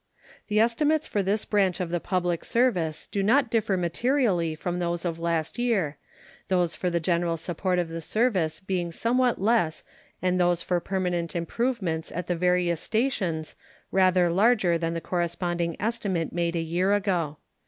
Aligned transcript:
The 0.47 0.59
estimates 0.59 1.05
for 1.05 1.21
this 1.21 1.45
branch 1.45 1.79
of 1.79 1.91
the 1.91 1.99
public 1.99 2.43
service 2.43 3.05
do 3.05 3.21
not 3.21 3.51
differ 3.51 3.77
materially 3.77 4.55
from 4.55 4.79
those 4.79 5.05
of 5.05 5.19
last 5.19 5.59
year, 5.59 5.99
those 6.47 6.73
for 6.73 6.89
the 6.89 6.99
general 6.99 7.37
support 7.37 7.77
of 7.77 7.87
the 7.87 8.01
service 8.01 8.59
being 8.59 8.91
somewhat 8.91 9.39
less 9.39 9.83
and 10.19 10.39
those 10.39 10.63
for 10.63 10.79
permanent 10.79 11.35
improvements 11.35 12.11
at 12.13 12.25
the 12.25 12.35
various 12.35 12.79
stations 12.81 13.53
rather 13.91 14.31
larger 14.31 14.75
than 14.75 14.95
the 14.95 15.01
corresponding 15.01 15.79
estimate 15.79 16.33
made 16.33 16.55
a 16.55 16.61
year 16.61 16.93
ago. 16.93 17.37